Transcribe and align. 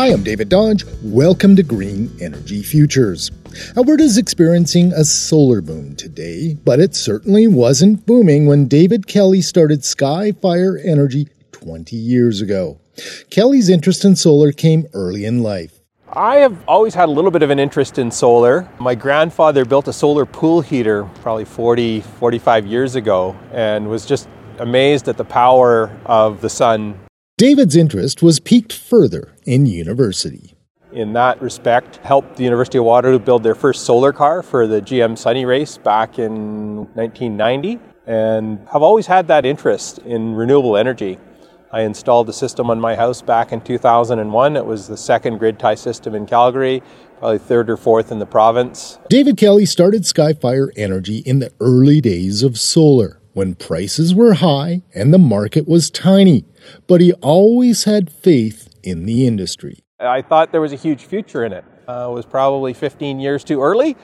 Hi, 0.00 0.06
I'm 0.06 0.22
David 0.22 0.48
Dodge. 0.48 0.86
Welcome 1.02 1.56
to 1.56 1.62
Green 1.62 2.10
Energy 2.22 2.62
Futures. 2.62 3.30
Alberta's 3.76 4.16
experiencing 4.16 4.94
a 4.94 5.04
solar 5.04 5.60
boom 5.60 5.94
today, 5.94 6.56
but 6.64 6.80
it 6.80 6.94
certainly 6.94 7.46
wasn't 7.46 8.06
booming 8.06 8.46
when 8.46 8.66
David 8.66 9.06
Kelly 9.06 9.42
started 9.42 9.80
Skyfire 9.80 10.82
Energy 10.82 11.28
20 11.52 11.96
years 11.96 12.40
ago. 12.40 12.80
Kelly's 13.28 13.68
interest 13.68 14.06
in 14.06 14.16
solar 14.16 14.52
came 14.52 14.86
early 14.94 15.26
in 15.26 15.42
life. 15.42 15.80
I 16.08 16.36
have 16.36 16.56
always 16.66 16.94
had 16.94 17.10
a 17.10 17.12
little 17.12 17.30
bit 17.30 17.42
of 17.42 17.50
an 17.50 17.58
interest 17.58 17.98
in 17.98 18.10
solar. 18.10 18.66
My 18.78 18.94
grandfather 18.94 19.66
built 19.66 19.86
a 19.86 19.92
solar 19.92 20.24
pool 20.24 20.62
heater 20.62 21.04
probably 21.20 21.44
40, 21.44 22.00
45 22.00 22.64
years 22.64 22.94
ago 22.94 23.36
and 23.52 23.90
was 23.90 24.06
just 24.06 24.30
amazed 24.60 25.08
at 25.08 25.18
the 25.18 25.26
power 25.26 25.94
of 26.06 26.40
the 26.40 26.48
sun. 26.48 26.98
David's 27.40 27.74
interest 27.74 28.22
was 28.22 28.38
piqued 28.38 28.70
further 28.70 29.32
in 29.46 29.64
university. 29.64 30.52
In 30.92 31.14
that 31.14 31.40
respect, 31.40 31.96
helped 32.02 32.36
the 32.36 32.44
University 32.44 32.76
of 32.76 32.84
Waterloo 32.84 33.18
build 33.18 33.44
their 33.44 33.54
first 33.54 33.86
solar 33.86 34.12
car 34.12 34.42
for 34.42 34.66
the 34.66 34.82
GM 34.82 35.12
Sunrayce 35.12 35.82
back 35.82 36.18
in 36.18 36.84
1990 36.92 37.80
and 38.06 38.58
have 38.70 38.82
always 38.82 39.06
had 39.06 39.26
that 39.28 39.46
interest 39.46 40.00
in 40.00 40.34
renewable 40.34 40.76
energy. 40.76 41.18
I 41.72 41.80
installed 41.80 42.28
a 42.28 42.34
system 42.34 42.68
on 42.68 42.78
my 42.78 42.94
house 42.94 43.22
back 43.22 43.52
in 43.52 43.62
2001. 43.62 44.56
It 44.56 44.66
was 44.66 44.86
the 44.86 44.98
second 44.98 45.38
grid 45.38 45.58
tie 45.58 45.76
system 45.76 46.14
in 46.14 46.26
Calgary, 46.26 46.82
probably 47.20 47.38
third 47.38 47.70
or 47.70 47.78
fourth 47.78 48.12
in 48.12 48.18
the 48.18 48.26
province. 48.26 48.98
David 49.08 49.38
Kelly 49.38 49.64
started 49.64 50.02
Skyfire 50.02 50.68
Energy 50.76 51.20
in 51.20 51.38
the 51.38 51.50
early 51.58 52.02
days 52.02 52.42
of 52.42 52.58
solar, 52.58 53.19
when 53.32 53.54
prices 53.54 54.14
were 54.14 54.34
high 54.34 54.82
and 54.94 55.12
the 55.12 55.18
market 55.18 55.68
was 55.68 55.90
tiny. 55.90 56.44
But 56.86 57.00
he 57.00 57.12
always 57.14 57.84
had 57.84 58.12
faith 58.12 58.68
in 58.82 59.06
the 59.06 59.26
industry. 59.26 59.84
I 59.98 60.22
thought 60.22 60.52
there 60.52 60.60
was 60.60 60.72
a 60.72 60.76
huge 60.76 61.04
future 61.04 61.44
in 61.44 61.52
it. 61.52 61.64
Uh, 61.88 62.08
it 62.10 62.14
was 62.14 62.26
probably 62.26 62.72
15 62.72 63.20
years 63.20 63.44
too 63.44 63.60
early, 63.60 63.96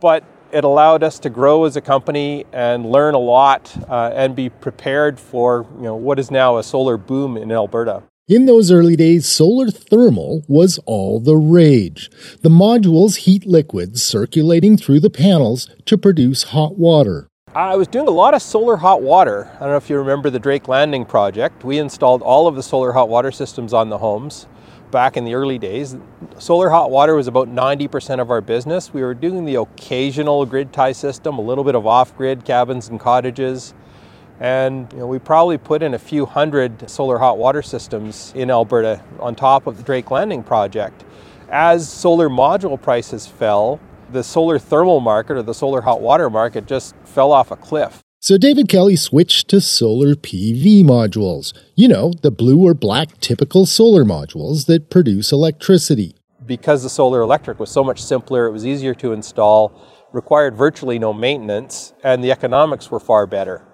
but 0.00 0.24
it 0.52 0.64
allowed 0.64 1.02
us 1.02 1.18
to 1.20 1.30
grow 1.30 1.64
as 1.64 1.76
a 1.76 1.80
company 1.80 2.44
and 2.52 2.90
learn 2.90 3.14
a 3.14 3.18
lot 3.18 3.74
uh, 3.88 4.10
and 4.14 4.34
be 4.34 4.48
prepared 4.48 5.20
for 5.20 5.66
you 5.76 5.82
know 5.82 5.94
what 5.94 6.18
is 6.18 6.30
now 6.30 6.58
a 6.58 6.62
solar 6.62 6.96
boom 6.96 7.36
in 7.36 7.52
Alberta. 7.52 8.02
In 8.26 8.44
those 8.44 8.70
early 8.70 8.94
days, 8.94 9.26
solar 9.26 9.70
thermal 9.70 10.42
was 10.48 10.78
all 10.84 11.18
the 11.18 11.36
rage. 11.36 12.10
The 12.42 12.50
modules 12.50 13.16
heat 13.16 13.46
liquids 13.46 14.02
circulating 14.02 14.76
through 14.76 15.00
the 15.00 15.08
panels 15.08 15.70
to 15.86 15.96
produce 15.96 16.44
hot 16.44 16.76
water. 16.76 17.27
I 17.58 17.74
was 17.74 17.88
doing 17.88 18.06
a 18.06 18.12
lot 18.12 18.34
of 18.34 18.42
solar 18.42 18.76
hot 18.76 19.02
water. 19.02 19.50
I 19.56 19.58
don't 19.58 19.70
know 19.70 19.76
if 19.78 19.90
you 19.90 19.98
remember 19.98 20.30
the 20.30 20.38
Drake 20.38 20.68
Landing 20.68 21.04
project. 21.04 21.64
We 21.64 21.78
installed 21.78 22.22
all 22.22 22.46
of 22.46 22.54
the 22.54 22.62
solar 22.62 22.92
hot 22.92 23.08
water 23.08 23.32
systems 23.32 23.72
on 23.72 23.88
the 23.88 23.98
homes 23.98 24.46
back 24.92 25.16
in 25.16 25.24
the 25.24 25.34
early 25.34 25.58
days. 25.58 25.96
Solar 26.38 26.70
hot 26.70 26.92
water 26.92 27.16
was 27.16 27.26
about 27.26 27.48
90% 27.48 28.20
of 28.20 28.30
our 28.30 28.40
business. 28.40 28.94
We 28.94 29.02
were 29.02 29.12
doing 29.12 29.44
the 29.44 29.56
occasional 29.56 30.46
grid 30.46 30.72
tie 30.72 30.92
system, 30.92 31.36
a 31.36 31.42
little 31.42 31.64
bit 31.64 31.74
of 31.74 31.84
off 31.84 32.16
grid 32.16 32.44
cabins 32.44 32.90
and 32.90 33.00
cottages. 33.00 33.74
And 34.38 34.86
you 34.92 35.00
know, 35.00 35.08
we 35.08 35.18
probably 35.18 35.58
put 35.58 35.82
in 35.82 35.94
a 35.94 35.98
few 35.98 36.26
hundred 36.26 36.88
solar 36.88 37.18
hot 37.18 37.38
water 37.38 37.62
systems 37.62 38.32
in 38.36 38.52
Alberta 38.52 39.02
on 39.18 39.34
top 39.34 39.66
of 39.66 39.78
the 39.78 39.82
Drake 39.82 40.12
Landing 40.12 40.44
project. 40.44 41.04
As 41.48 41.90
solar 41.90 42.28
module 42.28 42.80
prices 42.80 43.26
fell, 43.26 43.80
the 44.10 44.22
solar 44.22 44.58
thermal 44.58 45.00
market 45.00 45.36
or 45.36 45.42
the 45.42 45.54
solar 45.54 45.80
hot 45.82 46.00
water 46.00 46.30
market 46.30 46.66
just 46.66 46.94
fell 47.04 47.32
off 47.32 47.50
a 47.50 47.56
cliff. 47.56 48.02
So 48.20 48.36
David 48.36 48.68
Kelly 48.68 48.96
switched 48.96 49.48
to 49.48 49.60
solar 49.60 50.14
PV 50.14 50.82
modules. 50.82 51.52
You 51.76 51.86
know, 51.88 52.12
the 52.22 52.32
blue 52.32 52.66
or 52.66 52.74
black 52.74 53.20
typical 53.20 53.64
solar 53.64 54.04
modules 54.04 54.66
that 54.66 54.90
produce 54.90 55.30
electricity. 55.30 56.16
Because 56.44 56.82
the 56.82 56.90
solar 56.90 57.20
electric 57.20 57.60
was 57.60 57.70
so 57.70 57.84
much 57.84 58.02
simpler, 58.02 58.46
it 58.46 58.52
was 58.52 58.66
easier 58.66 58.94
to 58.94 59.12
install, 59.12 59.72
required 60.12 60.56
virtually 60.56 60.98
no 60.98 61.12
maintenance, 61.12 61.92
and 62.02 62.24
the 62.24 62.32
economics 62.32 62.90
were 62.90 62.98
far 62.98 63.26
better. 63.26 63.64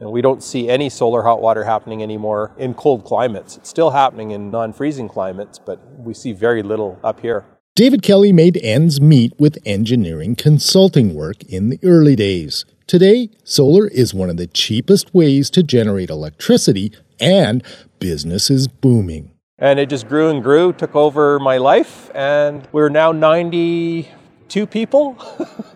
And 0.00 0.12
we 0.12 0.20
don't 0.20 0.42
see 0.42 0.68
any 0.68 0.90
solar 0.90 1.22
hot 1.22 1.40
water 1.40 1.64
happening 1.64 2.02
anymore 2.02 2.54
in 2.58 2.74
cold 2.74 3.04
climates. 3.04 3.56
It's 3.56 3.70
still 3.70 3.90
happening 3.90 4.32
in 4.32 4.50
non 4.50 4.72
freezing 4.72 5.08
climates, 5.08 5.58
but 5.58 5.80
we 5.98 6.12
see 6.12 6.32
very 6.32 6.62
little 6.62 7.00
up 7.02 7.20
here. 7.20 7.46
David 7.78 8.02
Kelly 8.02 8.32
made 8.32 8.58
ends 8.60 9.00
meet 9.00 9.32
with 9.38 9.56
engineering 9.64 10.34
consulting 10.34 11.14
work 11.14 11.44
in 11.44 11.68
the 11.68 11.78
early 11.84 12.16
days. 12.16 12.64
Today, 12.88 13.30
solar 13.44 13.86
is 13.86 14.12
one 14.12 14.28
of 14.28 14.36
the 14.36 14.48
cheapest 14.48 15.14
ways 15.14 15.48
to 15.50 15.62
generate 15.62 16.10
electricity, 16.10 16.90
and 17.20 17.62
business 18.00 18.50
is 18.50 18.66
booming. 18.66 19.30
And 19.60 19.78
it 19.78 19.88
just 19.88 20.08
grew 20.08 20.28
and 20.28 20.42
grew, 20.42 20.72
took 20.72 20.96
over 20.96 21.38
my 21.38 21.58
life, 21.58 22.10
and 22.16 22.66
we're 22.72 22.88
now 22.88 23.12
92 23.12 24.66
people. 24.66 25.16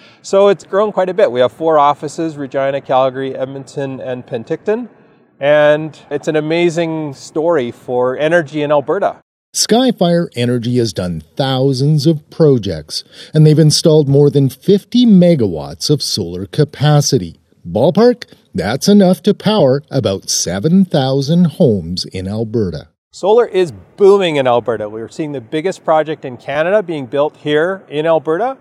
so 0.22 0.48
it's 0.48 0.64
grown 0.64 0.90
quite 0.90 1.10
a 1.10 1.14
bit. 1.14 1.30
We 1.30 1.38
have 1.38 1.52
four 1.52 1.78
offices 1.78 2.36
Regina, 2.36 2.80
Calgary, 2.80 3.36
Edmonton, 3.36 4.00
and 4.00 4.26
Penticton. 4.26 4.88
And 5.38 5.96
it's 6.10 6.26
an 6.26 6.34
amazing 6.34 7.14
story 7.14 7.70
for 7.70 8.18
energy 8.18 8.62
in 8.62 8.72
Alberta. 8.72 9.20
Skyfire 9.54 10.26
Energy 10.34 10.78
has 10.78 10.92
done 10.92 11.20
thousands 11.36 12.08
of 12.08 12.28
projects, 12.28 13.04
and 13.32 13.46
they've 13.46 13.56
installed 13.56 14.08
more 14.08 14.28
than 14.28 14.48
50 14.48 15.06
megawatts 15.06 15.90
of 15.90 16.02
solar 16.02 16.46
capacity. 16.46 17.38
Ballpark, 17.64 18.24
that's 18.52 18.88
enough 18.88 19.22
to 19.22 19.32
power 19.32 19.84
about 19.92 20.28
7,000 20.28 21.44
homes 21.44 22.04
in 22.06 22.26
Alberta. 22.26 22.88
Solar 23.12 23.46
is 23.46 23.72
booming 23.96 24.34
in 24.34 24.48
Alberta. 24.48 24.88
We're 24.88 25.06
seeing 25.06 25.30
the 25.30 25.40
biggest 25.40 25.84
project 25.84 26.24
in 26.24 26.36
Canada 26.36 26.82
being 26.82 27.06
built 27.06 27.36
here 27.36 27.84
in 27.88 28.06
Alberta. 28.06 28.58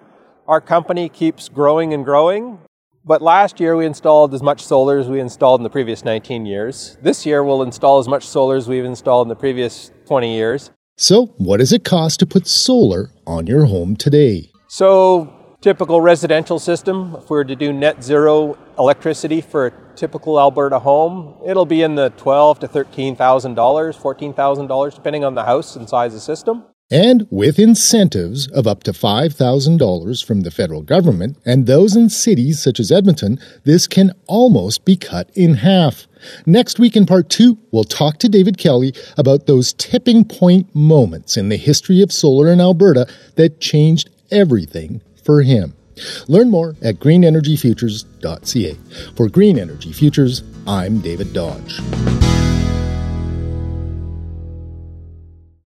Our 0.47 0.61
company 0.61 1.09
keeps 1.09 1.49
growing 1.49 1.91
and 1.95 2.05
growing. 2.05 2.59
But 3.03 3.23
last 3.23 3.59
year 3.59 3.75
we 3.75 3.87
installed 3.87 4.35
as 4.35 4.43
much 4.43 4.63
solar 4.63 4.99
as 4.99 5.09
we 5.09 5.19
installed 5.19 5.59
in 5.59 5.63
the 5.63 5.71
previous 5.71 6.05
19 6.05 6.45
years. 6.45 6.99
This 7.01 7.25
year 7.25 7.43
we'll 7.43 7.63
install 7.63 7.97
as 7.97 8.07
much 8.07 8.27
solar 8.27 8.55
as 8.55 8.67
we've 8.67 8.85
installed 8.85 9.25
in 9.25 9.29
the 9.29 9.35
previous 9.35 9.89
20 10.05 10.35
years. 10.35 10.69
So, 10.95 11.27
what 11.37 11.57
does 11.57 11.73
it 11.73 11.83
cost 11.83 12.19
to 12.19 12.25
put 12.27 12.45
solar 12.45 13.09
on 13.25 13.47
your 13.47 13.65
home 13.65 13.95
today? 13.95 14.51
So, 14.67 15.57
typical 15.59 16.01
residential 16.01 16.59
system, 16.59 17.15
if 17.17 17.31
we 17.31 17.37
were 17.37 17.45
to 17.45 17.55
do 17.55 17.73
net 17.73 18.03
zero 18.03 18.57
electricity 18.77 19.41
for 19.41 19.67
a 19.67 19.73
typical 19.95 20.39
Alberta 20.39 20.77
home, 20.77 21.35
it'll 21.45 21.65
be 21.65 21.81
in 21.81 21.95
the 21.95 22.11
twelve 22.11 22.59
to 22.59 22.67
thirteen 22.67 23.15
thousand 23.15 23.55
dollars, 23.55 23.95
fourteen 23.95 24.33
thousand 24.33 24.67
dollars, 24.67 24.93
depending 24.93 25.25
on 25.25 25.33
the 25.33 25.43
house 25.43 25.75
and 25.75 25.89
size 25.89 26.13
of 26.13 26.21
system. 26.21 26.63
And 26.93 27.25
with 27.31 27.57
incentives 27.57 28.47
of 28.49 28.67
up 28.67 28.83
to 28.83 28.91
$5,000 28.91 30.23
from 30.23 30.41
the 30.41 30.51
federal 30.51 30.83
government 30.83 31.37
and 31.43 31.65
those 31.65 31.95
in 31.95 32.07
cities 32.07 32.61
such 32.61 32.79
as 32.79 32.91
Edmonton, 32.91 33.39
this 33.63 33.87
can 33.87 34.11
almost 34.27 34.85
be 34.85 34.95
cut 34.95 35.31
in 35.33 35.55
half. 35.55 36.05
Next 36.45 36.77
week 36.77 36.95
in 36.95 37.07
part 37.07 37.29
two, 37.29 37.57
we'll 37.71 37.83
talk 37.83 38.19
to 38.19 38.29
David 38.29 38.59
Kelly 38.59 38.93
about 39.17 39.47
those 39.47 39.73
tipping 39.73 40.23
point 40.23 40.67
moments 40.75 41.35
in 41.35 41.49
the 41.49 41.57
history 41.57 42.03
of 42.03 42.11
solar 42.11 42.47
in 42.53 42.61
Alberta 42.61 43.07
that 43.37 43.59
changed 43.59 44.11
everything 44.29 45.01
for 45.23 45.41
him. 45.41 45.73
Learn 46.27 46.51
more 46.51 46.75
at 46.83 46.97
greenenergyfutures.ca. 46.97 48.77
For 49.15 49.29
Green 49.29 49.57
Energy 49.57 49.91
Futures, 49.91 50.43
I'm 50.67 50.99
David 50.99 51.33
Dodge. 51.33 51.81